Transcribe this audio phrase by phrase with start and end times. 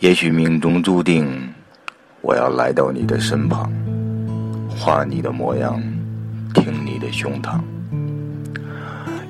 [0.00, 1.28] 也许命中注定，
[2.22, 3.70] 我要来到你的身旁，
[4.70, 5.78] 画你的模样，
[6.54, 7.60] 听你的胸膛。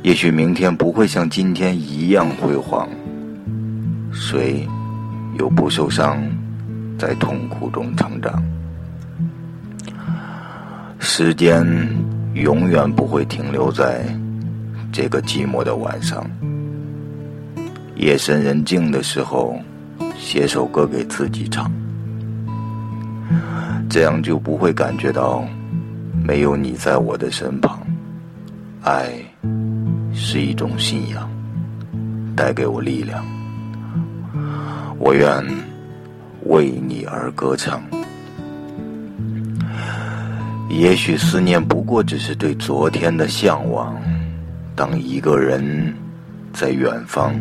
[0.03, 2.88] 也许明天不会像今天一样辉煌，
[4.12, 4.64] 谁
[5.41, 6.22] 又不受伤，
[6.96, 8.41] 在痛苦中成长？
[11.00, 11.66] 时间
[12.34, 14.05] 永远不会停留在
[14.93, 16.25] 这个寂寞的晚上。
[17.96, 19.59] 夜深人静的时候，
[20.21, 21.72] 写首歌给自己唱，
[23.89, 25.44] 这样就不会感觉到
[26.22, 27.81] 没有你在我的身旁。
[28.82, 29.11] 爱
[30.13, 31.29] 是一种信仰，
[32.36, 33.25] 带给我力量。
[34.98, 35.42] 我愿
[36.44, 37.83] 为你而歌唱。
[40.69, 43.97] 也许思念不过只是对昨天的向往。
[44.77, 45.92] 当一个人
[46.52, 47.34] 在远方。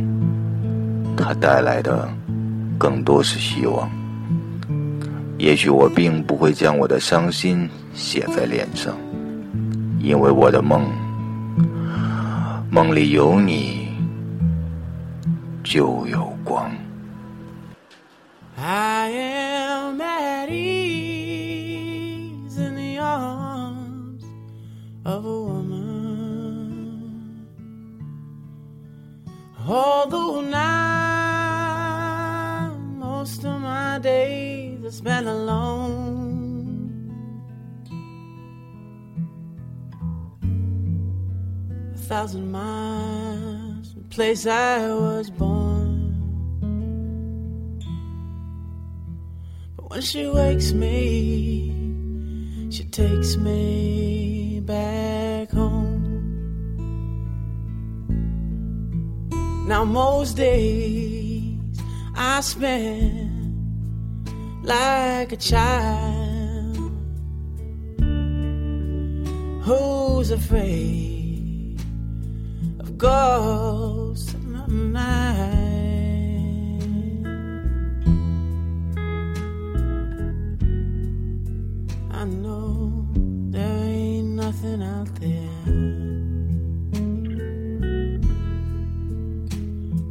[1.22, 2.10] 他带来的
[2.80, 3.88] 更多是希望。
[5.38, 8.96] 也许我并不会将我的伤心写在脸上，
[10.00, 10.90] 因为我的梦，
[12.72, 13.90] 梦里有你
[15.64, 16.72] 就有光。
[30.42, 30.69] days
[34.90, 37.12] I spent alone.
[41.94, 46.18] A thousand miles from the place I was born.
[49.76, 51.70] But when she wakes me,
[52.72, 56.02] she takes me back home.
[59.68, 61.80] Now, most days
[62.16, 63.29] I spend
[64.70, 66.78] like a child
[69.64, 71.82] who's afraid
[72.80, 75.50] of ghosts in the night.
[82.12, 83.08] I know
[83.50, 85.50] there ain't nothing out there.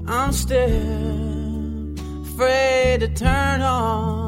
[0.08, 1.94] I'm still
[2.24, 4.27] afraid to turn on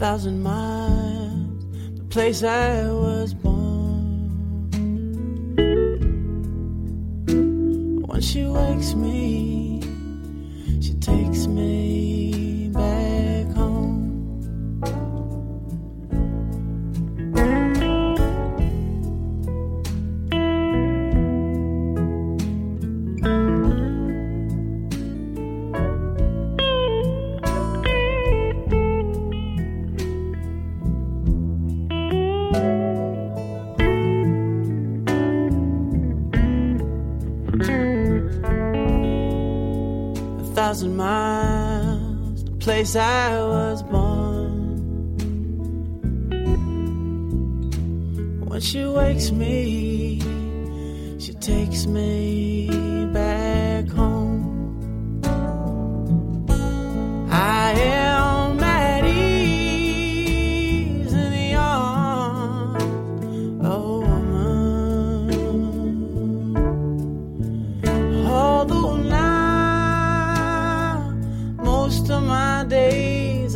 [0.00, 1.66] thousand miles,
[1.98, 4.30] the place I was born.
[8.06, 9.82] When she wakes me,
[10.80, 11.99] she takes me
[42.60, 44.50] place I was born.
[48.46, 50.20] When she wakes me,
[51.18, 52.68] she takes me
[53.14, 53.29] back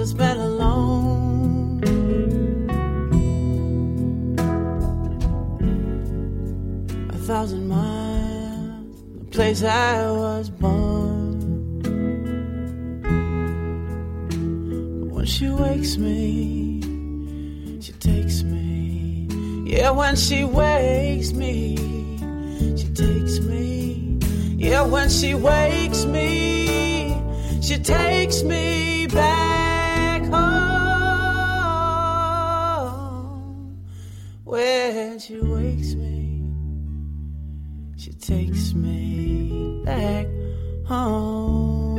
[0.04, 1.80] are spent alone.
[7.10, 11.80] A thousand miles, the place I was born.
[15.01, 16.83] But when she wakes me,
[17.80, 19.28] she takes me.
[19.65, 21.77] Yeah, when she wakes me,
[22.77, 24.18] she takes me.
[24.59, 27.16] Yeah, when she wakes me,
[27.62, 28.64] she takes me
[35.26, 36.42] she wakes me,
[37.97, 40.26] she takes me back
[40.86, 41.93] home.